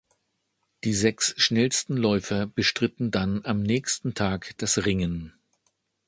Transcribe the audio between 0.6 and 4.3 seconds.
Die sechs schnellsten Läufer bestritten dann am nächsten